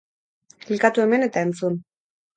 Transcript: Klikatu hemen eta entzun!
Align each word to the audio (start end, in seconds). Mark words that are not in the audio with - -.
Klikatu 0.63 1.05
hemen 1.05 1.27
eta 1.27 1.47
entzun! 1.49 1.79